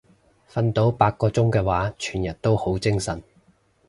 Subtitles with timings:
[0.49, 3.21] 瞓到八個鐘嘅話全日都好精神